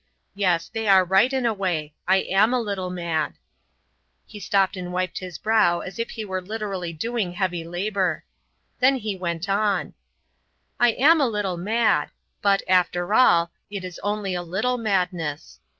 Yes, 0.33 0.67
they 0.67 0.87
are 0.87 1.05
right 1.05 1.31
in 1.31 1.45
a 1.45 1.53
way. 1.53 1.93
I 2.07 2.21
am 2.23 2.55
a 2.55 2.59
little 2.59 2.89
mad." 2.89 3.35
He 4.25 4.39
stopped 4.39 4.75
and 4.75 4.91
wiped 4.91 5.19
his 5.19 5.37
brow 5.37 5.81
as 5.81 5.99
if 5.99 6.09
he 6.09 6.25
were 6.25 6.41
literally 6.41 6.91
doing 6.91 7.33
heavy 7.33 7.63
labour. 7.63 8.23
Then 8.79 8.95
he 8.95 9.15
went 9.15 9.47
on: 9.47 9.93
"I 10.79 10.93
am 10.93 11.21
a 11.21 11.27
little 11.29 11.57
mad; 11.57 12.09
but, 12.41 12.63
after 12.67 13.13
all, 13.13 13.51
it 13.69 13.83
is 13.83 13.99
only 14.01 14.33
a 14.33 14.41
little 14.41 14.79
madness. 14.79 15.59